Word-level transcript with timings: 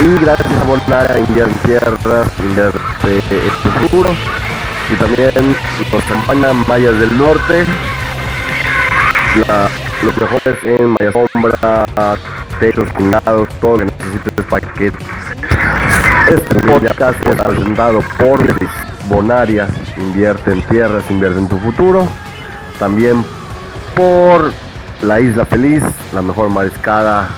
Y, 0.00 0.14
gracias 0.20 0.52
a 0.52 0.64
Volare, 0.64 1.20
India 1.20 1.44
en 1.44 1.54
Tierras, 1.60 2.28
India 2.40 2.70
de 3.02 3.18
este 3.18 3.70
futuro. 3.80 4.10
Y 4.92 4.96
también 4.96 5.32
nos 5.90 6.04
acompañan 6.04 6.62
Mayas 6.68 6.98
del 7.00 7.16
Norte. 7.16 7.64
Los 10.02 10.16
mejores 10.18 10.58
en 10.64 10.90
Maya 10.90 11.10
Sombra, 11.12 12.18
techos, 12.60 12.90
pingados, 12.92 13.48
todo 13.62 13.78
lo 13.78 13.86
que 13.86 13.92
necesites 14.04 14.44
para 14.50 14.72
que 14.74 14.92
este 16.28 16.54
podcast 16.66 17.26
es 17.26 17.36
presentado 17.36 18.02
por 18.18 18.44
Bonaria, 19.08 19.68
invierte 19.96 20.52
en 20.52 20.60
tierras, 20.62 21.04
invierte 21.08 21.38
en 21.38 21.48
tu 21.48 21.58
futuro. 21.60 22.06
También 22.78 23.24
por 23.96 24.52
La 25.04 25.20
Isla 25.20 25.44
Feliz, 25.44 25.82
la 26.14 26.22
mejor 26.22 26.48
mariscada 26.48 27.28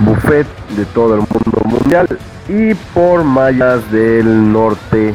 buffet 0.00 0.46
de 0.76 0.84
todo 0.86 1.14
el 1.14 1.20
mundo 1.20 1.62
mundial. 1.64 2.08
Y 2.48 2.74
por 2.92 3.22
Mayas 3.22 3.88
del 3.92 4.52
Norte, 4.52 5.14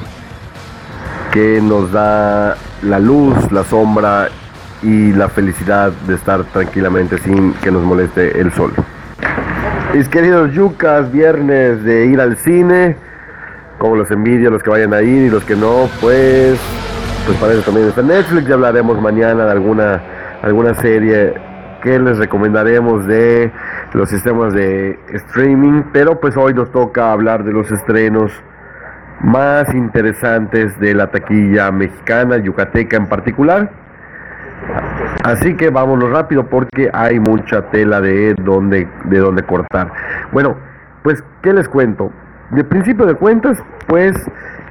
que 1.34 1.60
nos 1.62 1.92
da 1.92 2.56
la 2.82 3.00
luz, 3.00 3.52
la 3.52 3.66
sombra 3.66 4.30
y 4.82 5.12
la 5.12 5.28
felicidad 5.28 5.92
de 6.08 6.16
estar 6.16 6.46
tranquilamente 6.46 7.18
sin 7.18 7.52
que 7.56 7.72
nos 7.72 7.84
moleste 7.84 8.40
el 8.40 8.54
sol. 8.54 8.72
Mis 9.94 10.08
queridos 10.08 10.54
yucas, 10.54 11.12
viernes 11.12 11.84
de 11.84 12.06
ir 12.06 12.22
al 12.22 12.38
cine, 12.38 12.96
como 13.80 13.98
los 13.98 14.10
envidio, 14.12 14.50
los 14.50 14.64
que 14.64 14.70
vayan 14.70 14.94
a 14.94 15.02
ir 15.02 15.24
y 15.24 15.30
los 15.30 15.44
que 15.44 15.58
no, 15.58 15.90
pues, 16.00 16.58
pues 17.26 17.38
para 17.38 17.52
eso 17.52 17.64
también 17.64 17.90
está 17.90 18.02
Netflix, 18.02 18.48
ya 18.48 18.54
hablaremos 18.54 19.02
mañana 19.02 19.44
de 19.44 19.52
alguna, 19.52 20.02
alguna 20.42 20.74
serie 20.76 21.49
que 21.82 22.00
les 22.00 22.18
recomendaremos 22.18 23.06
de 23.08 23.52
los 23.94 24.10
sistemas 24.10 24.54
de 24.54 25.00
streaming, 25.14 25.84
pero 25.94 26.20
pues 26.20 26.38
hoy 26.38 26.54
nos 26.54 26.72
toca 26.72 27.12
hablar 27.12 27.44
de 27.44 27.54
los 27.54 27.72
estrenos 27.72 28.32
más 29.22 29.74
interesantes 29.74 30.80
de 30.80 30.94
la 30.94 31.08
taquilla 31.08 31.72
mexicana, 31.72 32.38
yucateca 32.38 32.98
en 32.98 33.08
particular. 33.08 33.72
Así 35.24 35.56
que 35.56 35.70
vámonos 35.70 36.10
rápido 36.12 36.48
porque 36.48 36.90
hay 36.94 37.20
mucha 37.20 37.70
tela 37.70 38.02
de 38.02 38.36
donde, 38.36 38.88
de 39.06 39.20
donde 39.20 39.44
cortar. 39.44 39.92
Bueno, 40.32 40.56
pues, 41.04 41.24
¿qué 41.42 41.54
les 41.54 41.68
cuento? 41.68 42.12
De 42.52 42.64
principio 42.64 43.06
de 43.06 43.16
cuentas, 43.16 43.62
pues 43.88 44.16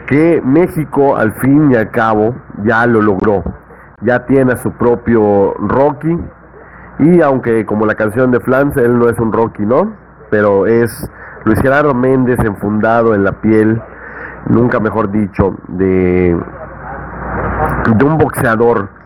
que 0.06 0.41
México 0.42 1.16
al 1.16 1.32
fin 1.34 1.70
y 1.70 1.76
al 1.76 1.91
cabo 1.91 2.34
ya 2.64 2.86
lo 2.86 3.02
logró. 3.02 3.44
Ya 4.00 4.24
tiene 4.26 4.52
a 4.52 4.56
su 4.56 4.72
propio 4.72 5.54
Rocky. 5.54 6.16
Y 6.98 7.20
aunque 7.20 7.64
como 7.64 7.86
la 7.86 7.94
canción 7.94 8.31
de 8.31 8.41
Flans, 8.41 8.76
él 8.76 8.98
no 8.98 9.09
es 9.09 9.19
un 9.19 9.32
Rocky, 9.32 9.64
¿no? 9.64 9.92
Pero 10.31 10.66
es 10.66 11.10
Luis 11.44 11.60
Gerardo 11.60 11.94
Méndez 11.94 12.38
enfundado 12.41 13.14
en 13.14 13.25
la 13.25 13.32
piel, 13.41 13.81
nunca 14.47 14.81
mejor 14.81 15.10
dicho, 15.10 15.56
de, 15.69 16.36
de 17.97 18.04
un 18.04 18.19
boxeador 18.19 18.98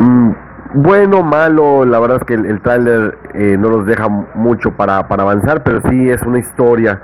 Mm, 0.00 0.30
bueno, 0.74 1.22
malo, 1.22 1.84
la 1.84 1.98
verdad 1.98 2.18
es 2.18 2.24
que 2.24 2.34
el, 2.34 2.46
el 2.46 2.60
tráiler 2.60 3.18
eh, 3.34 3.56
no 3.58 3.70
nos 3.70 3.86
deja 3.86 4.08
mucho 4.08 4.72
para, 4.72 4.98
avanzar, 4.98 5.62
pero 5.62 5.80
sí 5.88 6.10
es 6.10 6.22
una 6.22 6.38
historia 6.38 7.00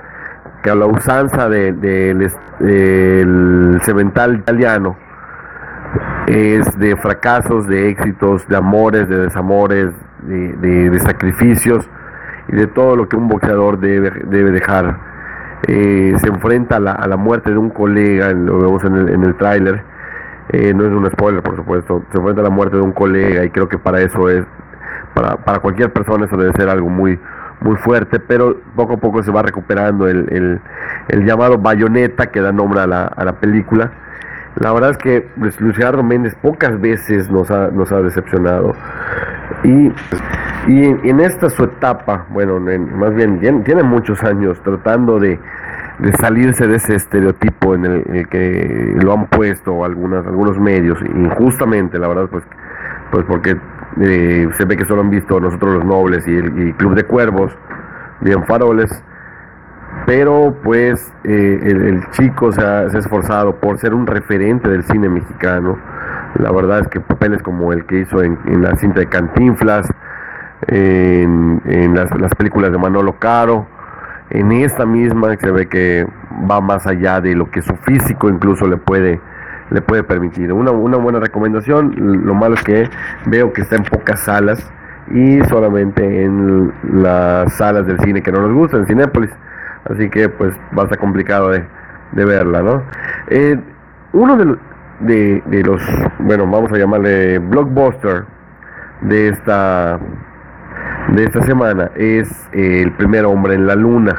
que 0.61 0.69
a 0.69 0.75
la 0.75 0.85
usanza 0.85 1.49
del 1.49 1.81
de, 1.81 3.79
cemental 3.83 4.35
italiano 4.35 4.97
es 6.27 6.77
de 6.77 6.95
fracasos, 6.95 7.67
de 7.67 7.89
éxitos, 7.89 8.47
de 8.47 8.57
amores, 8.57 9.07
de 9.07 9.17
desamores, 9.17 9.91
de, 10.23 10.99
sacrificios 10.99 11.87
y 12.47 12.55
de 12.55 12.67
todo 12.67 12.95
lo 12.95 13.07
que 13.07 13.15
un 13.15 13.27
boxeador 13.27 13.79
debe, 13.79 14.11
debe 14.25 14.51
dejar. 14.51 14.97
Eh, 15.67 16.15
se 16.19 16.27
enfrenta 16.27 16.77
a 16.77 16.79
la, 16.79 16.91
a 16.91 17.07
la, 17.07 17.17
muerte 17.17 17.51
de 17.51 17.57
un 17.57 17.69
colega, 17.69 18.31
lo 18.31 18.59
vemos 18.59 18.83
en 18.83 18.95
el, 18.95 19.09
en 19.09 19.23
el 19.23 19.35
tráiler, 19.35 19.83
eh, 20.49 20.73
no 20.73 20.85
es 20.85 20.91
un 20.91 21.09
spoiler, 21.09 21.41
por 21.41 21.55
supuesto. 21.55 22.03
Se 22.11 22.17
enfrenta 22.17 22.41
a 22.41 22.43
la 22.43 22.49
muerte 22.49 22.77
de 22.77 22.83
un 22.83 22.91
colega 22.91 23.43
y 23.43 23.49
creo 23.49 23.67
que 23.67 23.77
para 23.77 24.01
eso 24.01 24.29
es, 24.29 24.45
para, 25.13 25.37
para 25.37 25.59
cualquier 25.59 25.91
persona 25.91 26.25
eso 26.25 26.37
debe 26.37 26.53
ser 26.53 26.69
algo 26.69 26.89
muy, 26.89 27.19
muy 27.61 27.75
fuerte, 27.77 28.19
pero 28.19 28.57
poco 28.75 28.93
a 28.93 28.97
poco 28.97 29.23
se 29.23 29.31
va 29.31 29.41
recuperando 29.41 30.07
el, 30.07 30.27
el, 30.31 30.61
el 31.07 31.25
llamado 31.25 31.57
bayoneta 31.57 32.27
que 32.27 32.41
da 32.41 32.51
nombre 32.51 32.81
a 32.81 32.87
la, 32.87 33.05
a 33.05 33.25
la 33.25 33.33
película. 33.33 33.91
La 34.55 34.71
verdad 34.71 34.91
es 34.91 34.97
que 34.97 35.27
pues, 35.37 35.59
Luciano 35.59 36.01
Méndez 36.01 36.33
pocas 36.35 36.79
veces 36.79 37.29
nos 37.29 37.51
ha, 37.51 37.67
nos 37.71 37.91
ha 37.91 38.01
decepcionado. 38.01 38.73
Y, 39.63 39.91
y 40.67 40.85
en, 40.85 41.19
esta 41.19 41.49
su 41.49 41.63
etapa, 41.63 42.25
bueno, 42.29 42.59
más 42.59 43.13
bien 43.13 43.63
tiene 43.63 43.83
muchos 43.83 44.23
años 44.23 44.61
tratando 44.63 45.19
de, 45.19 45.39
salirse 46.19 46.67
de 46.67 46.75
ese 46.75 46.95
estereotipo 46.95 47.75
en 47.75 47.85
el, 47.85 48.27
que 48.29 48.93
lo 49.01 49.13
han 49.13 49.27
puesto 49.27 49.83
algunas, 49.83 50.25
algunos 50.25 50.57
medios, 50.59 50.99
injustamente, 51.01 51.99
la 51.99 52.07
verdad, 52.07 52.27
pues, 52.29 52.43
pues 53.11 53.25
porque 53.25 53.57
eh, 54.01 54.47
se 54.53 54.65
ve 54.65 54.77
que 54.77 54.85
solo 54.85 55.01
han 55.01 55.09
visto 55.09 55.39
nosotros 55.39 55.75
los 55.75 55.85
nobles 55.85 56.27
y 56.27 56.35
el 56.35 56.75
Club 56.75 56.95
de 56.95 57.03
Cuervos, 57.03 57.51
bien 58.21 58.45
faroles, 58.45 59.03
pero 60.05 60.55
pues 60.63 61.11
eh, 61.23 61.59
el, 61.63 62.09
chico 62.11 62.51
se 62.51 62.61
ha, 62.61 62.83
esforzado 62.85 63.55
por 63.55 63.77
ser 63.77 63.93
un 63.93 64.05
referente 64.05 64.69
del 64.69 64.83
cine 64.83 65.09
mexicano, 65.09 65.77
la 66.39 66.51
verdad 66.51 66.79
es 66.79 66.87
que 66.87 66.99
papeles 66.99 67.41
como 67.41 67.73
el 67.73 67.85
que 67.85 68.01
hizo 68.01 68.21
en, 68.21 68.37
la 68.61 68.75
cinta 68.75 68.99
de 68.99 69.07
Cantinflas, 69.07 69.87
en, 70.67 71.93
las, 71.95 72.09
las 72.19 72.33
películas 72.35 72.71
de 72.71 72.77
Manolo 72.77 73.17
Caro, 73.19 73.67
en 74.29 74.51
esta 74.51 74.85
misma 74.85 75.35
se 75.37 75.51
ve 75.51 75.67
que 75.67 76.07
va 76.49 76.59
más 76.61 76.87
allá 76.87 77.21
de 77.21 77.35
lo 77.35 77.49
que 77.51 77.61
su 77.61 77.75
físico 77.75 78.29
incluso 78.29 78.67
le 78.67 78.77
puede 78.77 79.21
le 79.69 79.81
puede 79.81 80.03
permitir. 80.03 80.51
Una, 80.53 80.71
buena 80.71 81.19
recomendación, 81.19 81.95
lo 82.25 82.33
malo 82.33 82.55
es 82.55 82.63
que 82.63 82.89
veo 83.25 83.53
que 83.53 83.61
está 83.61 83.75
en 83.75 83.83
pocas 83.83 84.21
salas 84.21 84.71
y 85.11 85.41
solamente 85.45 86.23
en 86.23 86.71
las 86.93 87.53
salas 87.53 87.85
del 87.85 87.99
cine 87.99 88.21
que 88.21 88.31
no 88.31 88.41
nos 88.41 88.53
gusta, 88.53 88.77
en 88.77 88.85
Cinépolis. 88.85 89.31
Así 89.85 90.09
que 90.09 90.29
pues 90.29 90.53
va 90.77 90.83
a 90.83 90.85
estar 90.85 90.97
complicado 90.97 91.49
de, 91.49 91.63
verla, 92.13 92.61
¿no? 92.61 92.83
Eh, 93.27 93.59
uno 94.13 94.37
de, 94.37 95.63
los, 95.63 95.81
bueno, 96.19 96.47
vamos 96.47 96.71
a 96.71 96.77
llamarle 96.77 97.39
blockbuster 97.39 98.25
de 99.01 99.29
esta 99.29 99.99
de 101.09 101.23
esta 101.23 101.43
semana 101.43 101.91
es 101.95 102.27
eh, 102.53 102.81
El 102.83 102.91
primer 102.93 103.25
hombre 103.25 103.53
en 103.53 103.67
la 103.67 103.75
luna, 103.75 104.15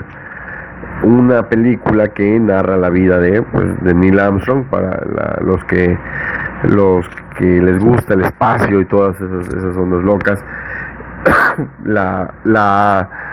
una 1.02 1.48
película 1.48 2.08
que 2.08 2.38
narra 2.38 2.76
la 2.76 2.90
vida 2.90 3.18
de, 3.18 3.42
pues, 3.42 3.82
de 3.82 3.94
Neil 3.94 4.20
Armstrong 4.20 4.66
para 4.66 5.00
los 5.40 5.64
que 5.64 5.98
los 6.64 7.08
que 7.38 7.60
les 7.60 7.82
gusta 7.82 8.14
el 8.14 8.22
espacio 8.22 8.80
y 8.80 8.84
todas 8.86 9.20
esas, 9.20 9.48
esas 9.48 9.76
ondas 9.76 10.04
locas. 10.04 10.44
la, 11.84 12.32
la 12.44 13.25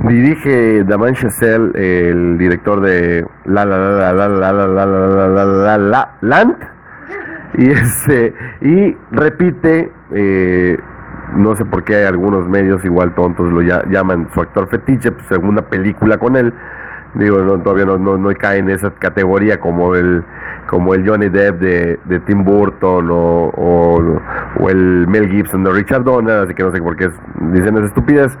dirige 0.00 0.84
Damien 0.84 1.14
Chazelle, 1.14 1.72
el 1.74 2.38
director 2.38 2.80
de 2.80 3.26
La 3.46 3.64
La 3.64 3.78
La 3.78 4.12
La 4.12 4.28
La 4.28 4.52
La 4.52 4.66
La 4.66 4.86
La 4.86 5.26
La 5.26 5.46
La 5.46 5.78
La 5.78 6.14
Land 6.20 6.56
y 7.54 7.70
este 7.70 8.34
y 8.60 8.96
repite 9.10 9.90
eh, 10.12 10.78
no 11.34 11.56
sé 11.56 11.64
por 11.64 11.84
qué 11.84 12.06
algunos 12.06 12.48
medios 12.48 12.84
igual 12.84 13.14
tontos 13.14 13.50
lo 13.52 13.60
llaman 13.60 14.28
su 14.32 14.40
actor 14.40 14.68
fetiche, 14.68 15.12
pues 15.12 15.26
segunda 15.26 15.62
película 15.62 16.18
con 16.18 16.36
él. 16.36 16.52
Digo, 17.14 17.38
no, 17.42 17.58
todavía 17.60 17.86
no, 17.86 17.96
no, 17.98 18.28
cae 18.38 18.58
en 18.58 18.68
esa 18.68 18.90
categoría 18.90 19.58
como 19.58 19.94
el 19.94 20.22
como 20.66 20.92
el 20.94 21.08
Johnny 21.08 21.30
Depp 21.30 21.58
de, 21.58 21.98
de 22.04 22.20
Tim 22.20 22.44
Burton 22.44 23.08
o, 23.10 23.50
o, 23.56 24.68
el 24.68 25.06
Mel 25.08 25.30
Gibson 25.30 25.64
de 25.64 25.72
Richard 25.72 26.04
Donner, 26.04 26.44
así 26.44 26.54
que 26.54 26.62
no 26.62 26.70
sé 26.70 26.82
por 26.82 26.96
qué 26.96 27.08
dicen 27.52 27.76
esas 27.76 27.88
estupidez. 27.88 28.38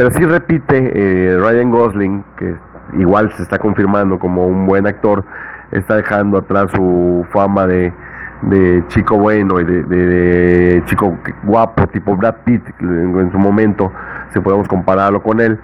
Pero 0.00 0.12
sí 0.12 0.24
repite 0.24 0.92
eh, 0.94 1.36
Ryan 1.36 1.70
Gosling, 1.70 2.24
que 2.38 2.56
igual 2.98 3.30
se 3.36 3.42
está 3.42 3.58
confirmando 3.58 4.18
como 4.18 4.46
un 4.46 4.64
buen 4.64 4.86
actor, 4.86 5.26
está 5.72 5.96
dejando 5.96 6.38
atrás 6.38 6.70
su 6.74 7.26
fama 7.30 7.66
de, 7.66 7.92
de 8.40 8.82
chico 8.88 9.18
bueno 9.18 9.60
y 9.60 9.64
de, 9.64 10.82
chico 10.86 11.18
guapo 11.42 11.86
tipo 11.88 12.16
Brad 12.16 12.36
Pitt 12.46 12.62
en, 12.80 13.30
su 13.30 13.38
momento 13.38 13.92
si 14.32 14.40
podemos 14.40 14.66
compararlo 14.68 15.22
con 15.22 15.38
él. 15.38 15.60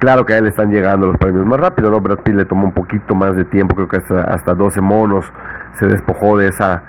Claro 0.00 0.26
que 0.26 0.34
a 0.34 0.36
él 0.36 0.48
están 0.48 0.70
llegando 0.70 1.06
los 1.06 1.16
premios 1.16 1.46
más 1.46 1.58
rápido 1.58 1.90
no 1.90 1.98
Brad 1.98 2.18
Pitt 2.18 2.34
le 2.34 2.44
tomó 2.44 2.66
un 2.66 2.72
poquito 2.72 3.14
más 3.14 3.34
de 3.36 3.46
tiempo 3.46 3.74
creo 3.74 3.88
que 3.88 3.96
hasta, 3.96 4.24
hasta 4.24 4.52
12 4.52 4.82
monos 4.82 5.24
se 5.78 5.86
despojó 5.86 6.36
de 6.36 6.48
esa 6.48 6.82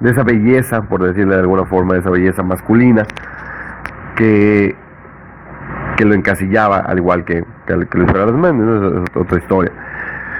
de 0.00 0.10
esa 0.10 0.22
belleza 0.22 0.80
por 0.80 1.02
decirle 1.02 1.34
de 1.34 1.42
alguna 1.42 1.66
forma 1.66 1.92
de 1.92 2.00
esa 2.00 2.08
belleza 2.08 2.42
masculina 2.42 3.02
que 4.16 4.74
que 6.00 6.06
lo 6.06 6.14
encasillaba, 6.14 6.78
al 6.78 6.96
igual 6.96 7.26
que, 7.26 7.44
que, 7.66 7.86
que 7.86 7.98
Luis 7.98 8.10
Fernando 8.10 8.32
Méndez, 8.32 9.04
es 9.04 9.16
otra 9.16 9.38
historia. 9.38 9.70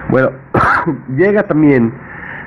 Bueno, 0.08 0.30
llega 1.14 1.42
también, 1.42 1.92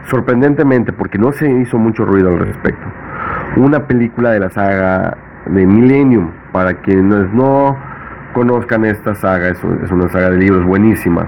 sorprendentemente, 0.06 0.92
porque 0.92 1.20
no 1.20 1.32
se 1.32 1.48
hizo 1.48 1.78
mucho 1.78 2.06
ruido 2.06 2.30
al 2.30 2.40
respecto, 2.40 2.88
una 3.58 3.86
película 3.86 4.32
de 4.32 4.40
la 4.40 4.50
saga 4.50 5.16
de 5.46 5.64
Millennium, 5.64 6.32
para 6.52 6.74
quienes 6.82 7.32
no 7.34 7.78
conozcan 8.34 8.84
esta 8.84 9.14
saga, 9.14 9.50
es, 9.50 9.64
una 9.64 10.10
saga 10.10 10.32
de 10.32 10.38
libros 10.38 10.66
buenísima, 10.66 11.28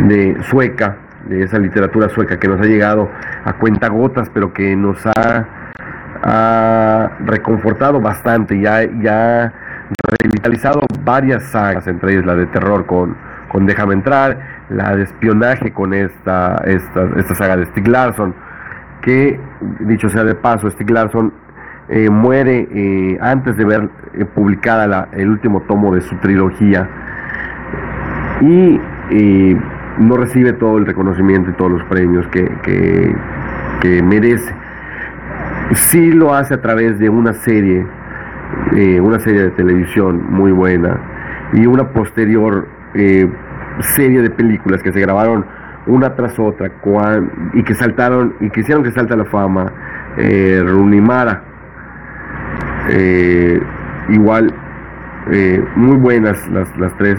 de 0.00 0.36
sueca, 0.50 0.96
de 1.26 1.44
esa 1.44 1.60
literatura 1.60 2.08
sueca 2.08 2.40
que 2.40 2.48
nos 2.48 2.60
ha 2.60 2.64
llegado 2.64 3.08
a 3.44 3.52
cuentagotas, 3.52 4.28
pero 4.30 4.52
que 4.52 4.74
nos 4.74 4.98
ha, 5.06 5.46
reconfortado 7.24 8.00
bastante, 8.00 8.58
ya, 8.58 8.82
ya 9.00 9.52
revitalizado 10.20 10.80
varias 11.04 11.42
sagas, 11.44 11.86
entre 11.86 12.12
ellas 12.12 12.26
la 12.26 12.34
de 12.34 12.46
terror 12.46 12.86
con, 12.86 13.16
con 13.48 13.66
Déjame 13.66 13.94
entrar, 13.94 14.38
la 14.68 14.96
de 14.96 15.04
espionaje 15.04 15.72
con 15.72 15.94
esta, 15.94 16.62
esta, 16.66 17.08
esta 17.16 17.34
saga 17.34 17.56
de 17.56 17.66
Stieg 17.66 17.88
Larsson, 17.88 18.34
que 19.02 19.38
dicho 19.80 20.08
sea 20.08 20.24
de 20.24 20.34
paso, 20.34 20.70
Stieg 20.70 20.90
Larsson 20.90 21.32
eh, 21.88 22.10
muere 22.10 22.68
eh, 22.72 23.18
antes 23.20 23.56
de 23.56 23.64
ver 23.64 23.88
eh, 24.14 24.24
publicada 24.24 25.08
el 25.12 25.28
último 25.30 25.62
tomo 25.62 25.94
de 25.94 26.00
su 26.00 26.16
trilogía 26.16 26.88
y 28.40 28.80
no 29.98 30.16
recibe 30.16 30.52
todo 30.52 30.78
el 30.78 30.86
reconocimiento 30.86 31.50
y 31.50 31.52
todos 31.54 31.70
los 31.70 31.82
premios 31.84 32.26
que, 32.28 32.44
que, 32.62 33.14
que 33.80 34.02
merece. 34.02 34.52
Sí 35.74 36.12
lo 36.12 36.34
hace 36.34 36.54
a 36.54 36.60
través 36.60 36.98
de 36.98 37.08
una 37.08 37.32
serie, 37.32 37.86
una 39.00 39.18
serie 39.20 39.42
de 39.42 39.50
televisión 39.50 40.26
muy 40.30 40.52
buena 40.52 41.00
y 41.52 41.66
una 41.66 41.88
posterior 41.90 42.68
serie 43.80 44.22
de 44.22 44.30
películas 44.30 44.82
que 44.82 44.92
se 44.92 45.00
grabaron 45.00 45.44
una 45.86 46.14
tras 46.14 46.38
otra 46.38 46.70
y 47.54 47.62
que 47.62 47.74
saltaron 47.74 48.34
y 48.40 48.50
que 48.50 48.60
hicieron 48.60 48.82
que 48.82 48.90
salta 48.92 49.16
la 49.16 49.24
fama. 49.26 49.72
Runimara, 50.16 51.42
eh, 52.88 53.60
igual, 54.08 54.52
eh, 55.32 55.62
muy 55.74 55.96
buenas 55.96 56.38
las, 56.48 56.68
las 56.78 56.96
tres, 56.98 57.18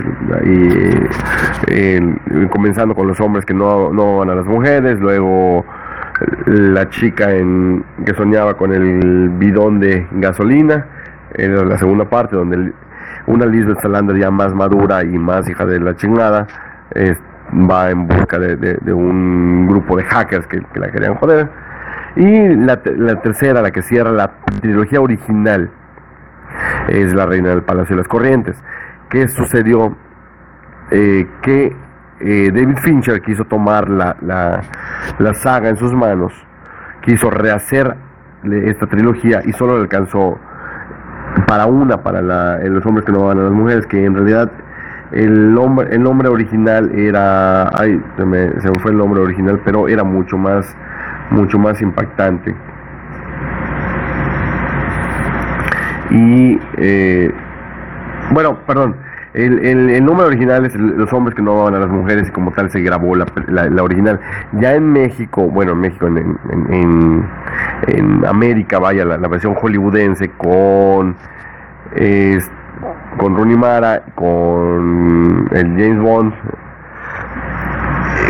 eh, 1.67 2.15
comenzando 2.49 2.95
con 2.95 3.07
los 3.07 3.19
hombres 3.19 3.45
que 3.45 3.53
no, 3.53 3.91
no 3.91 4.17
van 4.17 4.29
a 4.29 4.35
las 4.35 4.45
mujeres, 4.45 4.99
luego 4.99 5.65
la 6.45 6.89
chica 6.89 7.35
en, 7.35 7.83
que 8.05 8.13
soñaba 8.13 8.55
con 8.55 8.73
el 8.73 9.29
bidón 9.37 9.79
de 9.79 10.07
gasolina, 10.13 10.87
en 11.37 11.69
la 11.69 11.77
segunda 11.77 12.05
parte, 12.05 12.35
donde 12.35 12.73
una 13.27 13.45
Lisbeth 13.45 13.79
Salander 13.79 14.17
ya 14.17 14.31
más 14.31 14.53
madura 14.53 15.03
y 15.03 15.17
más 15.17 15.49
hija 15.49 15.65
de 15.65 15.79
la 15.79 15.95
chingada, 15.95 16.47
va 17.53 17.89
en 17.91 18.07
busca 18.07 18.37
de, 18.39 18.93
un 18.93 19.67
grupo 19.67 19.95
de 19.97 20.03
hackers 20.03 20.47
que, 20.47 20.61
que 20.61 20.79
la 20.79 20.91
querían 20.91 21.15
joder 21.15 21.49
y 22.17 22.55
la, 22.55 22.81
tercera, 23.21 23.61
la 23.61 23.71
que 23.71 23.83
cierra 23.83 24.11
la 24.11 24.31
trilogía 24.59 24.99
original, 24.99 25.69
es 26.87 27.13
La 27.13 27.27
Reina 27.27 27.49
del 27.49 27.61
Palacio 27.61 27.95
de 27.95 28.01
las 28.01 28.07
Corrientes. 28.07 28.57
¿Qué 29.09 29.27
sucedió? 29.27 29.95
Eh, 30.89 31.27
que 31.41 31.75
eh, 32.21 32.51
David 32.51 32.77
Fincher 32.77 33.21
quiso 33.21 33.43
tomar 33.45 33.89
la, 33.89 34.15
la, 34.21 35.33
saga 35.35 35.69
en 35.69 35.77
sus 35.77 35.93
manos, 35.93 36.33
quiso 37.01 37.29
rehacer 37.29 37.95
esta 38.43 38.87
trilogía 38.87 39.41
y 39.45 39.51
solo 39.53 39.75
le 39.75 39.81
alcanzó 39.81 40.39
para 41.45 41.65
una, 41.65 42.01
para 42.01 42.21
la, 42.21 42.57
los 42.59 42.85
hombres 42.85 43.05
que 43.05 43.11
no 43.11 43.25
van 43.25 43.39
a 43.39 43.43
las 43.43 43.51
mujeres, 43.51 43.85
que 43.85 44.03
en 44.03 44.15
realidad 44.15 44.51
el 45.11 45.53
nombre, 45.53 45.87
el 45.91 46.03
nombre 46.03 46.27
original 46.27 46.91
era, 46.93 47.69
ay, 47.79 48.01
se 48.17 48.25
me, 48.25 48.59
se 48.61 48.69
me 48.69 48.79
fue 48.81 48.91
el 48.91 48.97
nombre 48.97 49.21
original, 49.21 49.59
pero 49.63 49.87
era 49.87 50.03
mucho 50.03 50.37
más 50.37 50.75
mucho 51.29 51.59
más 51.59 51.81
impactante. 51.81 52.55
Y 56.09 56.59
eh, 56.77 57.31
bueno, 58.31 58.59
perdón, 58.65 58.95
el, 59.37 59.89
el, 59.89 60.05
número 60.05 60.27
original 60.27 60.65
es 60.65 60.75
los 60.75 61.11
hombres 61.13 61.35
que 61.35 61.43
no 61.43 61.63
van 61.63 61.75
a 61.75 61.79
las 61.79 61.89
mujeres 61.89 62.27
y 62.27 62.31
como 62.31 62.51
tal 62.51 62.71
se 62.71 62.81
grabó 62.81 63.15
la, 63.15 63.25
la, 63.47 63.83
original. 63.83 64.19
Ya 64.53 64.73
en 64.73 64.91
México, 64.91 65.43
bueno, 65.43 65.73
en 65.73 65.79
México, 65.79 66.07
en, 66.07 66.17
en, 66.71 67.25
en, 67.87 68.25
América, 68.25 68.79
vaya, 68.79 69.05
la, 69.05 69.27
versión 69.27 69.53
hollywoodense 69.53 70.29
con, 70.31 71.15
con 73.17 73.35
Rooney 73.35 73.57
Mara, 73.57 74.03
con 74.15 75.49
el 75.51 75.67
James 75.69 75.99
Bond, 75.99 76.33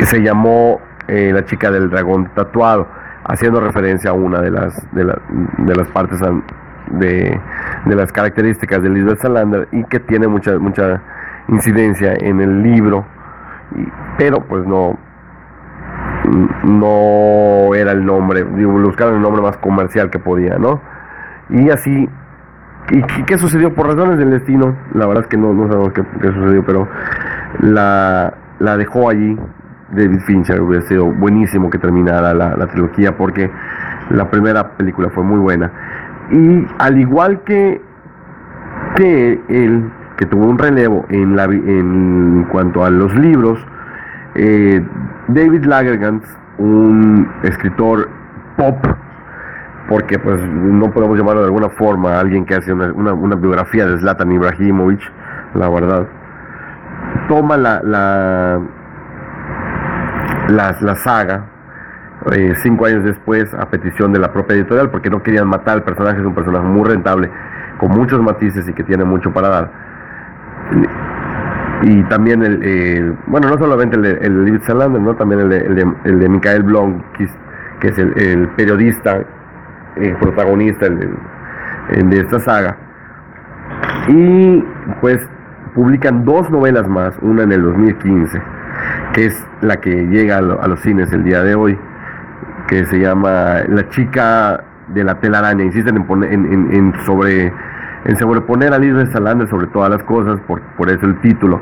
se 0.04 0.22
llamó 0.22 0.82
eh, 1.08 1.32
la 1.34 1.46
chica 1.46 1.72
del 1.72 1.90
dragón 1.90 2.30
tatuado, 2.36 2.88
haciendo 3.24 3.62
referencia 3.62 4.10
a 4.10 4.14
una 4.14 4.42
de 4.42 4.52
las, 4.52 4.88
de, 4.92 5.06
las 5.06 5.88
partes 5.90 6.20
de, 6.92 7.40
las 7.86 8.12
características 8.12 8.82
de 8.82 8.90
Lisbeth 8.90 9.20
Salander 9.20 9.68
y 9.72 9.84
que 9.86 10.00
tiene 10.00 10.28
mucha, 10.28 10.58
mucha 10.60 11.02
incidencia 11.48 12.14
en 12.20 12.42
el 12.42 12.64
libro, 12.64 13.06
pero 14.18 14.42
pues 14.42 14.66
no, 14.66 14.98
no 16.64 17.74
era 17.76 17.92
el 17.92 18.06
nombre, 18.06 18.44
buscaron 18.44 19.16
el 19.16 19.22
nombre 19.22 19.42
más 19.42 19.58
comercial 19.58 20.10
que 20.10 20.20
podía, 20.20 20.58
¿no? 20.58 20.82
Y 21.50 21.70
así, 21.70 22.10
¿y 22.92 23.24
qué 23.24 23.38
sucedió? 23.38 23.74
Por 23.74 23.88
razones 23.88 24.18
del 24.18 24.32
destino, 24.32 24.76
la 24.94 25.08
verdad 25.08 25.24
es 25.24 25.30
que 25.30 25.38
no, 25.38 25.54
no 25.54 25.68
sabemos 25.68 25.94
qué, 25.94 26.04
sucedió, 26.22 26.66
pero 26.66 26.88
la, 27.62 28.34
la 28.60 28.78
dejó 28.78 29.10
allí 29.10 29.38
David 29.92 30.20
Fincher 30.22 30.62
hubiera 30.62 30.86
sido 30.86 31.06
buenísimo 31.06 31.70
que 31.70 31.78
terminara 31.78 32.34
la, 32.34 32.68
trilogía 32.68 33.16
porque 33.16 33.50
la 34.10 34.30
primera 34.30 34.76
película 34.76 35.10
fue 35.10 35.24
muy 35.24 35.40
buena. 35.40 35.72
Y 36.32 36.68
al 36.80 37.00
igual 37.00 37.42
que, 37.44 37.82
que 38.96 39.42
él, 39.48 39.90
que 40.18 40.26
tuvo 40.26 40.46
un 40.46 40.58
relevo 40.58 41.06
en, 41.10 41.36
la, 41.36 41.46
en 41.46 42.46
cuanto 42.52 42.84
a 42.84 42.90
los 42.90 43.14
libros, 43.16 43.60
eh, 44.36 44.86
David 45.30 45.66
Lagergans, 45.66 46.24
un 46.58 47.30
escritor 47.44 48.10
pop, 48.58 48.78
porque 49.88 50.20
pues 50.20 50.42
no 50.42 50.92
podemos 50.92 51.18
llamarlo 51.18 51.42
de 51.42 51.48
alguna 51.48 51.70
forma 51.70 52.20
alguien 52.20 52.46
que 52.46 52.56
hace 52.56 52.74
una, 52.74 52.92
una, 52.92 53.36
biografía 53.36 53.86
de 53.86 53.98
Zlatan 54.00 54.32
Ibrahimovic, 54.32 55.00
la 55.54 55.70
verdad, 55.70 56.08
toma 57.30 57.56
la, 57.56 57.82
la 57.84 58.62
la, 60.50 60.76
la 60.80 60.96
saga, 60.96 61.46
eh, 62.32 62.54
cinco 62.58 62.86
años 62.86 63.04
después, 63.04 63.54
a 63.54 63.70
petición 63.70 64.12
de 64.12 64.20
la 64.20 64.32
propia 64.34 64.56
editorial, 64.56 64.90
porque 64.90 65.10
no 65.10 65.22
querían 65.22 65.48
matar 65.48 65.76
al 65.76 65.84
personaje, 65.84 66.20
es 66.20 66.26
un 66.26 66.36
personaje 66.36 66.66
muy 66.66 66.88
rentable, 66.88 67.30
con 67.80 67.92
muchos 67.92 68.22
matices 68.22 68.68
y 68.68 68.74
que 68.74 68.84
tiene 68.84 69.04
mucho 69.04 69.32
para 69.32 69.50
dar. 69.50 69.72
Y 71.84 72.04
también 72.06 72.44
el, 72.44 73.16
bueno, 73.28 73.50
no 73.50 73.58
solamente 73.58 73.96
el 73.96 74.02
de, 74.02 74.12
el 74.22 74.62
Salander, 74.64 75.00
¿no? 75.00 75.16
también 75.16 75.42
el 75.42 75.50
de, 75.50 75.58
el 75.60 75.76
de, 75.76 75.94
el 76.06 76.20
de 76.20 76.30
Michael 76.30 76.64
Blom, 76.64 77.02
que 77.14 77.88
es, 77.88 77.98
el, 78.00 78.50
periodista, 78.56 79.22
eh, 79.96 80.16
protagonista 80.20 80.90
de 80.90 82.20
esta 82.20 82.40
saga. 82.40 82.78
Y 84.08 84.64
pues 85.02 85.20
publican 85.76 86.26
dos 86.26 86.50
novelas 86.50 86.88
más, 86.88 87.14
una 87.22 87.44
en 87.44 87.52
el 87.52 87.62
2015 87.62 88.42
que 89.14 89.26
es 89.26 89.48
la 89.62 89.78
que 89.78 89.90
llega 90.08 90.38
a, 90.38 90.42
los 90.42 90.80
cines 90.82 91.12
el 91.12 91.24
día 91.24 91.42
de 91.44 91.56
hoy, 91.56 91.78
que 92.68 92.86
se 92.86 93.00
llama 93.00 93.62
La 93.68 93.90
chica 93.90 94.64
de 94.90 95.04
la 95.04 95.20
telaraña. 95.20 95.64
Insisten 95.64 95.98
en, 95.98 96.74
en, 96.74 96.94
sobre 97.06 97.52
en 98.06 98.18
sobreponer 98.18 98.74
a 98.74 98.80
Lisbeth 98.80 99.12
Salander 99.12 99.50
sobre 99.50 99.68
todas 99.68 99.90
las 99.90 100.04
cosas, 100.04 100.40
por, 100.48 100.62
por 100.78 100.90
eso 100.90 101.06
el 101.06 101.20
título. 101.22 101.62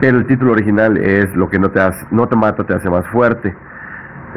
Pero 0.00 0.18
el 0.18 0.26
título 0.26 0.52
original 0.52 0.96
es 0.96 1.34
Lo 1.34 1.48
que 1.48 1.58
no 1.58 1.70
te, 1.70 1.80
hace, 1.80 2.06
no 2.10 2.28
te 2.28 2.36
mata 2.36 2.64
te 2.64 2.74
hace 2.74 2.88
más 2.88 3.06
fuerte. 3.08 3.54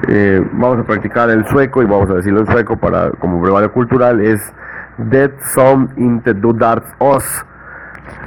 Eh, 0.08 0.46
vamos 0.53 0.79
a 0.79 0.84
practicar 0.84 1.29
el 1.29 1.46
sueco 1.48 1.82
y 1.84 1.86
vamos 1.86 2.10
a 2.10 2.15
decirlo 2.15 2.39
en 2.39 2.48
sueco 2.48 2.77
para 2.77 3.12
como 3.12 3.41
brevario 3.41 3.72
cultural 3.72 4.22
es 4.22 4.53
Dead 4.98 5.32
Some 5.39 5.89
inte 5.98 6.34
Dudarts 6.34 6.96
Os 7.00 7.46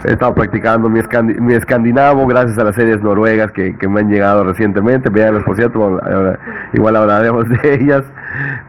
He 0.05 0.13
estado 0.13 0.35
practicando 0.35 0.89
mi, 0.89 1.01
mi 1.41 1.55
escandinavo 1.55 2.27
gracias 2.27 2.59
a 2.59 2.65
las 2.65 2.75
series 2.75 3.01
noruegas 3.03 3.53
que, 3.53 3.77
me 3.89 4.01
han 4.01 4.09
llegado 4.09 4.45
recientemente. 4.45 5.11
Veanlas, 5.11 5.45
por 5.45 5.57
cierto, 5.57 6.01
igual 6.73 6.97
hablaremos 6.97 7.49
de 7.63 7.75
ellas. 7.75 8.05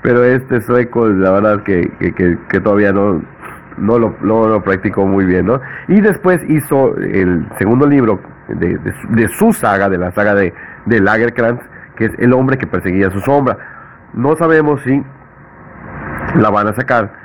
Pero 0.02 0.24
este 0.24 0.62
sueco, 0.62 1.08
la 1.08 1.32
verdad 1.32 1.64
que, 1.64 1.92
que, 2.50 2.60
todavía 2.60 2.92
no, 2.92 3.22
no, 3.78 3.98
lo, 4.00 4.16
lo 4.22 4.64
practicó 4.64 5.06
muy 5.08 5.26
bien. 5.26 5.48
¿no? 5.48 5.60
Y 5.88 6.02
después 6.02 6.42
hizo 6.48 6.96
el 6.98 7.48
segundo 7.58 7.88
libro 7.88 8.20
de, 8.48 8.78
de, 9.10 9.28
su 9.30 9.54
saga, 9.54 9.90
de 9.90 9.98
la 9.98 10.12
saga 10.12 10.36
de, 10.36 10.54
de 10.86 11.00
Lagerkrantz, 11.00 11.64
que 11.96 12.06
es 12.06 12.12
El 12.20 12.34
hombre 12.34 12.58
que 12.58 12.68
perseguía 12.68 13.10
su 13.10 13.20
sombra. 13.22 13.58
No 14.14 14.36
sabemos 14.36 14.82
si 14.84 15.04
la 16.36 16.50
van 16.50 16.68
a 16.68 16.74
sacar 16.74 17.23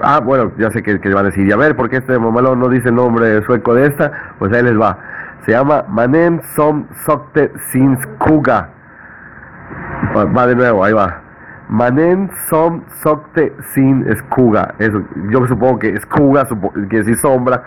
Ah, 0.00 0.20
bueno, 0.22 0.52
ya 0.58 0.70
sé 0.70 0.82
que, 0.82 1.00
que 1.00 1.08
van 1.14 1.24
a 1.24 1.28
decir, 1.30 1.46
y 1.46 1.52
a 1.52 1.56
ver, 1.56 1.74
¿por 1.74 1.88
qué 1.88 1.96
este 1.96 2.18
mamalón 2.18 2.60
no 2.60 2.68
dice 2.68 2.90
el 2.90 2.96
nombre 2.96 3.42
sueco 3.42 3.74
de 3.74 3.86
esta? 3.86 4.12
Pues 4.38 4.52
ahí 4.52 4.62
les 4.62 4.78
va. 4.78 4.98
Se 5.46 5.52
llama 5.52 5.84
Manen 5.88 6.42
Som 6.54 6.86
Sokte 7.04 7.52
Kuga. 8.18 8.68
Va, 10.16 10.46
de 10.46 10.56
nuevo, 10.56 10.84
ahí 10.84 10.92
va. 10.92 11.22
Manen 11.68 12.30
Som 12.48 12.82
Sokte 13.00 13.54
Sin 13.72 14.04
Skuga. 14.16 14.74
Eso, 14.78 15.02
yo 15.30 15.46
supongo 15.46 15.78
que 15.78 16.00
Skuga 16.00 16.46
quiere 16.88 17.04
decir 17.04 17.16
sombra. 17.16 17.62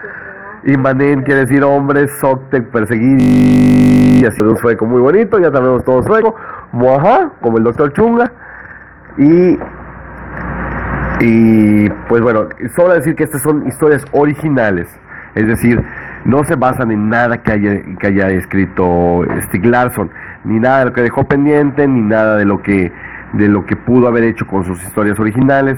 Y 0.66 0.76
Manen 0.76 1.24
quiere 1.24 1.46
decir 1.46 1.64
hombre, 1.64 2.10
Sokte 2.10 2.62
perseguir. 2.62 3.22
Y 3.22 4.26
así 4.26 4.44
un 4.44 4.58
sueco 4.58 4.86
muy 4.86 5.02
bonito, 5.02 5.40
ya 5.40 5.50
sabemos 5.50 5.84
todo 5.86 6.04
sueco. 6.04 6.36
Moaja, 6.74 7.32
como 7.42 7.60
el 7.60 7.64
doctor 7.64 7.94
Chunga. 7.94 8.30
Y 9.18 9.58
y 11.20 11.90
pues 12.08 12.22
bueno, 12.22 12.48
solo 12.76 12.94
decir 12.94 13.16
que 13.16 13.24
estas 13.24 13.42
son 13.42 13.68
historias 13.68 14.06
originales, 14.12 14.88
es 15.36 15.48
decir, 15.48 15.84
no 16.26 16.44
se 16.44 16.56
basan 16.56 16.92
en 16.92 17.10
nada 17.10 17.42
que 17.42 17.52
haya, 17.52 17.82
que 18.00 18.08
haya 18.08 18.30
escrito 18.30 19.24
Stieg 19.42 19.66
Larsson, 19.66 20.10
ni 20.44 20.60
nada 20.60 20.80
de 20.80 20.86
lo 20.86 20.94
que 20.94 21.02
dejó 21.02 21.26
pendiente, 21.26 21.88
ni 21.88 22.02
nada 22.02 22.38
de 22.38 22.46
lo 22.46 22.62
que, 22.62 22.92
de 23.34 23.48
lo 23.48 23.66
que 23.66 23.76
pudo 23.76 24.08
haber 24.08 24.24
hecho 24.24 24.48
con 24.48 24.64
sus 24.64 24.82
historias 24.84 25.20
originales. 25.20 25.78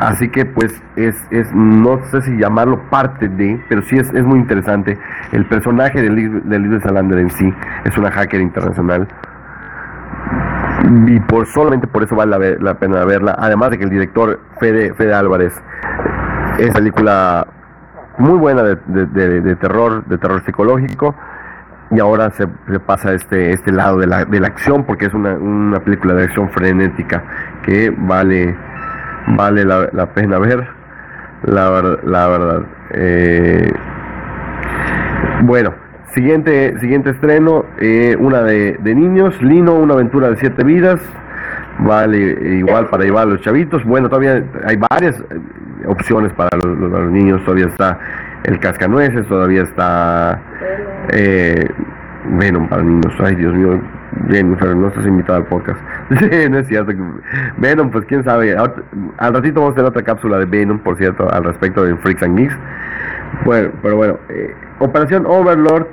Así 0.00 0.28
que 0.28 0.44
pues 0.44 0.82
es, 0.96 1.16
es 1.30 1.52
no 1.54 2.04
sé 2.06 2.20
si 2.22 2.36
llamarlo 2.36 2.90
parte 2.90 3.28
de, 3.28 3.60
pero 3.68 3.82
sí 3.82 3.96
es, 3.96 4.12
es 4.12 4.24
muy 4.24 4.40
interesante. 4.40 4.98
El 5.30 5.46
personaje 5.46 6.02
de 6.02 6.10
Liz, 6.10 6.30
de 6.44 6.80
Salander 6.80 7.20
en 7.20 7.30
sí 7.30 7.54
es 7.84 7.96
una 7.96 8.10
hacker 8.10 8.40
internacional 8.40 9.06
y 11.06 11.20
por 11.20 11.46
solamente 11.46 11.86
por 11.86 12.02
eso 12.02 12.14
vale 12.16 12.58
la, 12.60 12.74
pena 12.74 13.04
verla. 13.04 13.36
Además 13.38 13.70
de 13.70 13.78
que 13.78 13.84
el 13.84 13.90
director 13.90 14.40
Fede, 14.60 14.94
Fede 14.94 15.14
Álvarez 15.14 15.54
es 16.58 16.70
película 16.74 17.46
muy 18.18 18.38
buena 18.38 18.62
de, 18.62 19.56
terror, 19.56 20.04
de 20.06 20.18
terror 20.18 20.42
psicológico. 20.44 21.14
Y 21.90 22.00
ahora 22.00 22.30
se, 22.30 22.46
pasa 22.80 23.12
este, 23.12 23.52
este 23.52 23.70
lado 23.70 23.98
de 23.98 24.06
la, 24.06 24.24
de 24.24 24.40
la 24.40 24.48
acción 24.48 24.84
porque 24.84 25.06
es 25.06 25.14
una, 25.14 25.34
una 25.34 25.80
película 25.80 26.14
de 26.14 26.24
acción 26.24 26.50
frenética 26.50 27.22
que 27.62 27.94
vale, 27.96 28.56
vale 29.28 29.64
la, 29.64 30.06
pena 30.14 30.38
ver. 30.38 30.66
La, 31.44 31.98
la 32.02 32.28
verdad. 32.28 32.62
Eh, 32.90 33.72
bueno, 35.42 35.74
Siguiente, 36.14 36.78
siguiente 36.78 37.10
estreno, 37.10 37.64
eh, 37.78 38.16
una 38.18 38.42
de, 38.42 38.78
niños, 38.84 39.40
Lino, 39.42 39.74
una 39.74 39.94
aventura 39.94 40.30
de 40.30 40.36
siete 40.36 40.62
vidas, 40.62 41.00
vale 41.80 42.56
igual 42.56 42.88
para 42.88 43.02
llevar 43.02 43.24
a 43.24 43.30
los 43.30 43.40
chavitos. 43.40 43.82
Bueno, 43.84 44.08
todavía 44.08 44.44
hay 44.64 44.76
varias 44.76 45.18
eh, 45.18 45.40
opciones 45.86 46.32
para 46.34 46.50
los, 46.56 47.10
niños, 47.10 47.42
todavía 47.44 47.66
está 47.66 47.98
el 48.44 48.60
cascanueces, 48.60 49.26
todavía 49.26 49.62
está 49.62 50.40
eh, 51.10 51.68
Venom 52.38 52.68
para 52.68 52.84
niños. 52.84 53.12
Ay, 53.18 53.34
Dios 53.34 53.52
mío, 53.52 53.82
Jennifer, 54.30 54.76
no 54.76 54.86
estás 54.86 55.06
invitado 55.06 55.38
al 55.38 55.46
podcast. 55.46 55.80
Venom, 57.58 57.90
pues 57.90 58.04
quién 58.06 58.22
sabe. 58.22 58.56
Al 58.56 59.34
ratito 59.34 59.60
vamos 59.60 59.72
a 59.72 59.74
tener 59.74 59.88
otra 59.90 60.02
cápsula 60.02 60.38
de 60.38 60.44
Venom, 60.44 60.78
por 60.78 60.96
cierto, 60.96 61.28
al 61.28 61.42
respecto 61.42 61.84
de 61.84 61.96
Freaks 61.96 62.22
and 62.22 62.38
Geeks. 62.38 62.56
Bueno, 63.44 63.70
pero 63.82 63.96
bueno, 63.96 64.18
eh, 64.28 64.54
Operación 64.84 65.24
Overlord, 65.26 65.86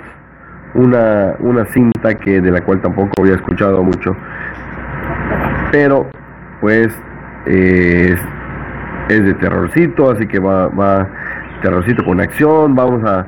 una, 0.74 1.36
una 1.39 1.65
cinta 1.65 2.13
que 2.15 2.41
de 2.41 2.51
la 2.51 2.62
cual 2.62 2.81
tampoco 2.81 3.21
había 3.21 3.36
escuchado 3.36 3.81
mucho, 3.83 4.15
pero 5.71 6.10
pues 6.60 6.88
es, 7.45 8.19
de 9.07 9.33
terrorcito, 9.36 10.12
así 10.12 10.27
que 10.27 10.39
va, 10.39 10.67
va 10.67 11.07
terrorcito 11.62 12.03
con 12.03 12.19
acción, 12.19 12.75
vamos 12.75 13.03
a, 13.05 13.25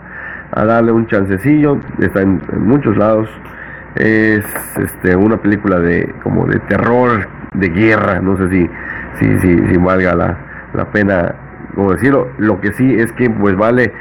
darle 0.65 0.91
un 0.91 1.07
chancecillo, 1.07 1.79
está 1.99 2.21
en, 2.21 2.41
muchos 2.57 2.97
lados, 2.97 3.29
es 3.95 4.45
este, 4.77 5.15
una 5.15 5.37
película 5.37 5.79
de 5.79 6.13
como 6.23 6.45
de 6.45 6.59
terror, 6.59 7.27
de 7.53 7.69
guerra, 7.69 8.19
no 8.19 8.35
sé 8.35 8.49
si, 8.49 8.69
si, 9.19 9.39
si, 9.39 9.67
si 9.67 9.77
valga 9.77 10.13
la, 10.13 10.37
la 10.73 10.91
pena 10.91 11.35
como 11.73 11.93
decirlo, 11.93 12.27
lo 12.37 12.59
que 12.61 12.73
sí 12.73 12.99
es 12.99 13.11
que 13.13 13.29
pues 13.29 13.55
vale 13.55 13.93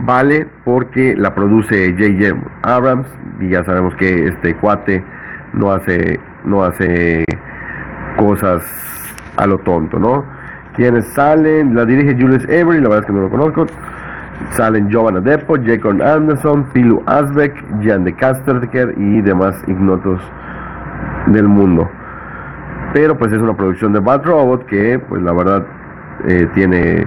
vale 0.00 0.46
porque 0.64 1.14
la 1.16 1.34
produce 1.34 1.92
J.J. 1.92 2.36
Abrams 2.62 3.06
y 3.40 3.50
ya 3.50 3.64
sabemos 3.64 3.94
que 3.96 4.26
este 4.28 4.54
cuate 4.56 5.04
no 5.52 5.72
hace 5.72 6.20
no 6.44 6.62
hace 6.62 7.24
cosas 8.16 8.62
a 9.36 9.46
lo 9.46 9.58
tonto, 9.58 9.98
¿no? 9.98 10.24
Quienes 10.74 11.06
salen, 11.08 11.74
la 11.74 11.84
dirige 11.84 12.14
Julius 12.14 12.44
Avery, 12.44 12.80
la 12.80 12.88
verdad 12.88 13.00
es 13.00 13.06
que 13.06 13.12
no 13.12 13.20
lo 13.22 13.30
conozco. 13.30 13.66
Salen 14.50 14.90
Giovanna 14.90 15.20
Depo, 15.20 15.56
Jacob 15.56 16.00
Anderson, 16.02 16.64
Pilu 16.72 17.02
Asbeck, 17.06 17.54
Jan 17.82 18.04
de 18.04 18.14
Casterker 18.14 18.94
y 18.96 19.22
demás 19.22 19.56
ignotos 19.66 20.20
del 21.28 21.48
mundo. 21.48 21.88
Pero 22.92 23.16
pues 23.16 23.32
es 23.32 23.40
una 23.40 23.54
producción 23.56 23.92
de 23.92 24.00
Bad 24.00 24.24
Robot 24.24 24.66
que 24.66 24.98
pues 24.98 25.22
la 25.22 25.32
verdad 25.32 25.66
eh, 26.26 26.46
tiene 26.54 27.06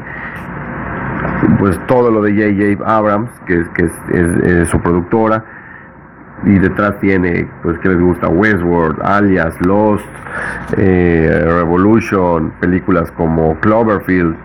pues 1.60 1.79
todo 1.88 2.12
lo 2.12 2.22
de 2.22 2.34
J.J. 2.34 2.84
Abrams, 2.86 3.29
que, 3.46 3.63
que 3.75 3.86
es, 3.86 4.69
su 4.69 4.79
productora, 4.81 5.43
y 6.43 6.58
detrás 6.58 7.00
tiene, 7.00 7.48
pues, 7.63 7.77
que 7.79 7.89
les 7.89 8.00
gusta? 8.00 8.29
Westworld, 8.29 9.01
Alias, 9.03 9.55
Lost, 9.65 10.05
eh, 10.77 11.41
Revolution, 11.46 12.51
películas 12.60 13.12
como 13.12 13.60
Cloverfield, 13.60 14.36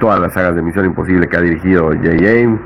todas 0.00 0.20
las 0.20 0.32
sagas 0.34 0.54
de 0.54 0.62
Misión 0.62 0.86
Imposible 0.86 1.26
que 1.26 1.36
ha 1.36 1.40
dirigido 1.40 1.88
J.J. 1.88 2.58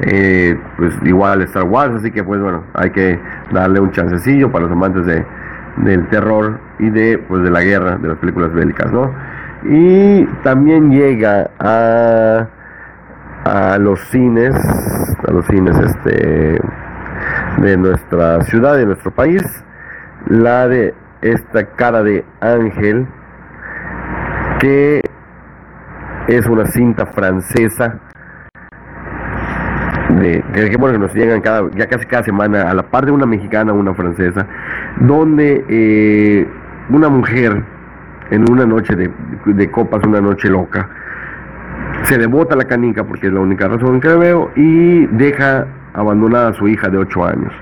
Eh, 0.00 0.58
pues 0.76 0.94
igual 1.04 1.42
Star 1.42 1.64
Wars, 1.64 1.94
así 1.94 2.10
que 2.10 2.24
pues 2.24 2.40
bueno, 2.40 2.64
hay 2.74 2.90
que 2.90 3.20
darle 3.52 3.78
un 3.78 3.92
chancecillo 3.92 4.50
para 4.50 4.64
los 4.64 4.72
amantes 4.72 5.06
de, 5.06 5.24
del 5.76 6.08
terror 6.08 6.58
y 6.78 6.90
de, 6.90 7.18
pues, 7.18 7.42
de 7.42 7.50
la 7.50 7.62
guerra, 7.62 7.98
de 7.98 8.08
las 8.08 8.18
películas 8.18 8.52
bélicas, 8.52 8.90
¿no? 8.92 9.10
Y 9.64 10.24
también 10.42 10.90
llega 10.90 11.50
a 11.60 12.48
a 13.44 13.78
los 13.78 14.00
cines, 14.10 14.54
a 15.26 15.32
los 15.32 15.46
cines 15.46 15.76
este 15.78 16.60
de 17.58 17.76
nuestra 17.76 18.42
ciudad, 18.42 18.76
de 18.76 18.86
nuestro 18.86 19.10
país, 19.10 19.42
la 20.26 20.68
de 20.68 20.94
esta 21.20 21.66
cara 21.76 22.02
de 22.02 22.24
ángel, 22.40 23.06
que 24.60 25.00
es 26.28 26.46
una 26.46 26.66
cinta 26.66 27.06
francesa 27.06 28.00
de, 30.08 30.42
que, 30.52 30.76
bueno, 30.76 30.98
que 30.98 30.98
nos 30.98 31.14
llegan 31.14 31.40
cada, 31.40 31.70
ya 31.70 31.86
casi 31.86 32.06
cada 32.06 32.22
semana 32.22 32.70
a 32.70 32.74
la 32.74 32.84
par 32.84 33.06
de 33.06 33.12
una 33.12 33.26
mexicana, 33.26 33.72
una 33.72 33.94
francesa, 33.94 34.46
donde 35.00 35.64
eh, 35.68 36.48
una 36.90 37.08
mujer 37.08 37.62
en 38.30 38.50
una 38.50 38.66
noche 38.66 38.94
de, 38.94 39.10
de 39.46 39.70
copas, 39.70 40.04
una 40.06 40.20
noche 40.20 40.48
loca, 40.48 40.88
se 42.04 42.18
le 42.18 42.26
bota 42.26 42.56
la 42.56 42.64
canica, 42.64 43.04
porque 43.04 43.28
es 43.28 43.32
la 43.32 43.40
única 43.40 43.68
razón 43.68 44.00
que 44.00 44.08
veo, 44.08 44.50
y 44.56 45.06
deja 45.06 45.66
abandonada 45.94 46.48
a 46.48 46.52
su 46.54 46.68
hija 46.68 46.88
de 46.88 46.98
8 46.98 47.24
años. 47.24 47.52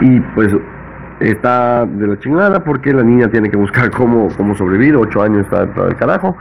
Y 0.00 0.20
pues 0.34 0.54
está 1.20 1.86
de 1.86 2.06
la 2.06 2.18
chingada 2.18 2.62
porque 2.62 2.92
la 2.92 3.02
niña 3.02 3.28
tiene 3.28 3.50
que 3.50 3.56
buscar 3.56 3.90
cómo, 3.90 4.28
cómo 4.36 4.54
sobrevivir, 4.54 4.96
8 4.96 5.22
años 5.22 5.44
está 5.46 5.66
todo 5.74 5.88
el 5.88 5.96
carajo. 5.96 6.36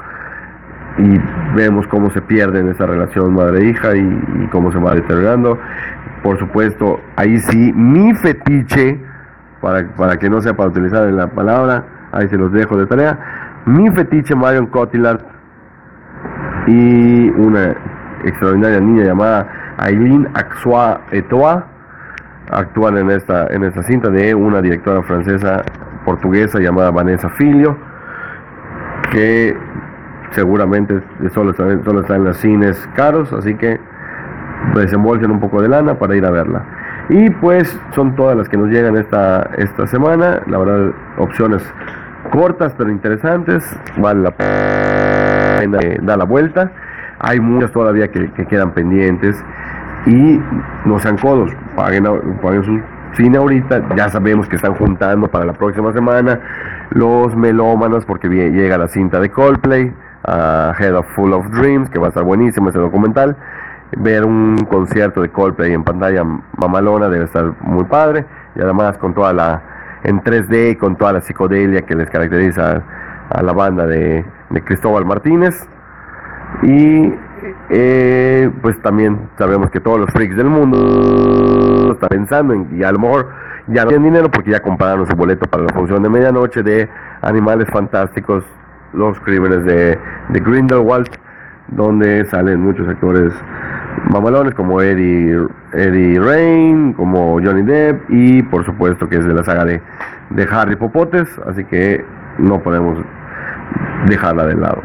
Y 0.98 1.20
vemos 1.56 1.86
cómo 1.88 2.10
se 2.12 2.22
pierde 2.22 2.62
en 2.62 2.70
esa 2.70 2.86
relación 2.86 3.34
madre-hija 3.34 3.96
y, 3.98 4.48
cómo 4.52 4.72
se 4.72 4.80
va 4.80 4.96
deteriorando. 4.96 5.60
Por 6.24 6.40
supuesto, 6.40 7.02
ahí 7.18 7.38
sí, 7.40 7.74
mi 7.74 8.14
fetiche, 8.16 9.00
para, 9.62 9.88
para 9.96 10.18
que 10.18 10.30
no 10.30 10.42
sea 10.42 10.56
para 10.56 10.70
utilizar 10.70 11.04
la 11.12 11.28
palabra, 11.28 11.84
ahí 12.14 12.30
se 12.30 12.38
los 12.38 12.52
dejo 12.54 12.78
de 12.78 12.86
tarea. 12.86 13.20
Mi 13.66 13.90
fetiche 13.92 14.36
Marion 14.36 14.68
Cotillard 14.68 15.35
y 16.68 17.30
una 17.30 17.76
extraordinaria 18.24 18.80
niña 18.80 19.04
llamada 19.06 19.48
Aileen 19.78 20.28
Axua 20.34 21.02
Etoa 21.12 21.66
actúan 22.50 22.98
en 22.98 23.12
esta, 23.12 23.48
en 23.48 23.64
esta 23.64 23.84
cinta 23.84 24.10
de 24.10 24.34
una 24.34 24.62
directora 24.62 25.02
francesa 25.04 25.64
portuguesa 26.06 26.60
llamada 26.60 26.92
Vanessa 26.92 27.30
Filio 27.30 27.78
que 29.12 29.56
seguramente 30.32 31.02
solo 31.34 31.52
está, 31.52 31.64
solo 31.84 32.02
está 32.02 32.16
en 32.16 32.24
los 32.24 32.38
cines 32.38 32.90
caros 32.96 33.32
así 33.34 33.56
que 33.56 33.80
desembolsen 34.74 35.32
un 35.32 35.40
poco 35.40 35.62
de 35.62 35.70
lana 35.70 35.98
para 36.00 36.16
ir 36.16 36.26
a 36.26 36.32
verla. 36.32 36.66
Y 37.10 37.30
pues 37.30 37.80
son 37.94 38.16
todas 38.16 38.36
las 38.36 38.50
que 38.50 38.58
nos 38.58 38.70
llegan 38.70 38.98
esta, 38.98 39.50
esta 39.58 39.86
semana. 39.88 40.42
La 40.48 40.58
verdad 40.58 40.92
opciones 41.18 41.62
cortas 42.32 42.74
pero 42.78 42.90
interesantes. 42.90 43.64
Vale 43.98 44.22
la 44.22 44.32
pena 44.32 45.05
da 45.68 46.18
la 46.18 46.26
vuelta. 46.26 46.72
Hay 47.20 47.40
muchas 47.40 47.72
todavía 47.72 48.10
que, 48.10 48.30
quedan 48.48 48.72
pendientes 48.72 49.44
y 50.06 50.40
no 50.86 51.00
sean 51.00 51.18
codos, 51.18 51.52
paguen, 51.76 52.06
paguen 52.42 52.64
su 52.64 52.82
cine 53.16 53.38
ahorita, 53.38 53.96
ya 53.96 54.10
sabemos 54.10 54.48
que 54.48 54.58
están 54.58 54.76
juntando 54.76 55.28
para 55.30 55.46
la 55.46 55.54
próxima 55.54 55.94
semana 55.94 56.40
los 56.92 57.36
melómanos 57.36 58.06
porque 58.06 58.28
llega 58.28 58.78
la 58.78 58.88
cinta 58.88 59.20
de 59.20 59.30
Coldplay, 59.30 59.92
a 60.24 60.74
Head 60.78 60.96
of 60.96 61.08
Full 61.16 61.34
of 61.34 61.50
Dreams, 61.50 61.90
que 61.90 62.00
va 62.00 62.08
a 62.08 62.10
estar 62.10 62.24
buenísimo 62.24 62.70
ese 62.70 62.80
documental. 62.80 63.36
Ver 63.98 64.26
un 64.26 64.58
concierto 64.70 65.22
de 65.22 65.30
Coldplay 65.30 65.74
en 65.74 65.84
pantalla 65.84 66.24
mamalona 66.58 67.08
debe 67.08 67.26
estar 67.26 67.54
muy 67.62 67.86
padre. 67.86 68.26
Y 68.56 68.62
además 68.62 68.98
con 68.98 69.14
toda 69.14 69.34
la, 69.34 69.62
en 70.04 70.22
3D, 70.22 70.78
con 70.78 70.96
toda 70.96 71.14
la 71.14 71.22
psicodelia 71.22 71.84
que 71.84 71.96
les 71.96 72.10
caracteriza 72.10 72.84
a 73.30 73.42
la 73.42 73.54
banda 73.54 73.86
de, 73.86 74.26
de 74.50 74.64
Cristóbal 74.64 75.06
Martínez. 75.06 75.68
Y 76.64 77.14
eh, 77.70 78.50
pues 78.62 78.82
también 78.82 79.30
sabemos 79.38 79.70
que 79.70 79.80
todos 79.80 80.00
los 80.00 80.10
freaks 80.12 80.36
del 80.36 80.48
mundo 80.48 81.92
están 81.94 82.10
pensando 82.10 82.54
en, 82.54 82.68
y 82.80 82.84
a 82.84 82.92
lo 82.92 83.00
mejor 83.00 83.30
ya 83.68 83.84
no 83.84 83.90
tienen 83.90 84.12
dinero 84.12 84.32
porque 84.32 84.52
ya 84.52 84.60
compraron 84.60 85.08
su 85.08 85.16
boleto 85.16 85.48
para 85.48 85.64
la 85.64 85.74
función 85.74 86.04
de 86.04 86.10
medianoche 86.10 86.64
de 86.64 86.90
Animales 87.22 87.68
Fantásticos, 87.72 88.44
los 88.94 89.20
crímenes 89.22 89.66
de, 89.66 89.98
de 90.30 90.40
Grindelwald, 90.40 91.10
donde 91.68 92.26
salen 92.26 92.62
muchos 92.62 92.88
actores 92.88 93.34
mamalones 94.12 94.54
como 94.54 94.82
Eddie, 94.82 95.48
Eddie 95.74 96.20
Rain, 96.20 96.94
como 96.94 97.40
Johnny 97.44 97.64
Depp 97.64 98.10
y 98.10 98.44
por 98.44 98.64
supuesto 98.66 99.10
que 99.10 99.18
es 99.18 99.26
de 99.26 99.34
la 99.34 99.44
saga 99.44 99.66
de, 99.66 99.82
de 100.30 100.48
Harry 100.52 100.76
Popotes, 100.76 101.28
así 101.48 101.64
que 101.66 102.06
no 102.38 102.62
podemos 102.62 102.98
dejarla 104.08 104.46
de 104.46 104.56
lado. 104.56 104.82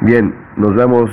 Bien, 0.00 0.34
nos 0.56 0.74
vemos 0.74 1.10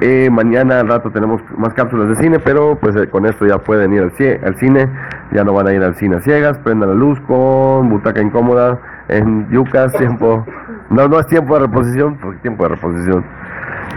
eh, 0.00 0.30
mañana 0.30 0.78
al 0.78 0.88
rato 0.88 1.10
tenemos 1.10 1.42
más 1.56 1.74
cápsulas 1.74 2.08
de 2.10 2.16
cine, 2.16 2.38
pero 2.38 2.78
pues 2.80 2.94
eh, 2.94 3.08
con 3.08 3.26
esto 3.26 3.46
ya 3.46 3.58
pueden 3.58 3.92
ir 3.92 4.02
al, 4.02 4.12
al, 4.44 4.56
cine, 4.56 4.88
ya 5.32 5.42
no 5.42 5.52
van 5.52 5.66
a 5.66 5.72
ir 5.72 5.82
al 5.82 5.96
cine 5.96 6.16
a 6.16 6.20
ciegas, 6.20 6.56
prendan 6.58 6.90
la 6.90 6.94
luz 6.94 7.18
con 7.26 7.88
butaca 7.88 8.22
incómoda 8.22 8.78
en 9.08 9.50
Yucas, 9.50 9.92
tiempo, 9.94 10.46
no, 10.90 11.08
no 11.08 11.18
es 11.18 11.26
tiempo 11.26 11.54
de 11.54 11.66
reposición, 11.66 12.16
porque 12.22 12.38
tiempo 12.38 12.62
de 12.62 12.68
reposición, 12.76 13.24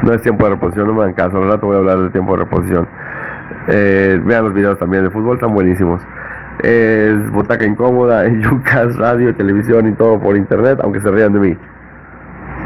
no 0.01 0.13
es 0.13 0.21
tiempo 0.23 0.45
de 0.45 0.51
reposición, 0.51 0.87
no 0.87 0.93
me 0.95 1.03
dan 1.03 1.13
caso, 1.13 1.37
al 1.37 1.47
rato 1.47 1.67
voy 1.67 1.75
a 1.75 1.79
hablar 1.79 1.99
del 1.99 2.11
tiempo 2.11 2.35
de 2.35 2.45
reposición. 2.45 2.87
Eh, 3.67 4.19
vean 4.25 4.43
los 4.43 4.53
videos 4.55 4.79
también 4.79 5.03
de 5.03 5.11
fútbol, 5.11 5.35
están 5.35 5.53
buenísimos. 5.53 6.01
Es 6.63 7.31
butaca 7.31 7.65
incómoda 7.65 8.25
en 8.25 8.41
Yucas, 8.43 8.95
radio, 8.97 9.35
televisión 9.35 9.87
y 9.87 9.93
todo 9.93 10.19
por 10.19 10.37
internet, 10.37 10.79
aunque 10.81 11.01
se 11.01 11.09
rían 11.09 11.33
de 11.33 11.39
mí. 11.39 11.57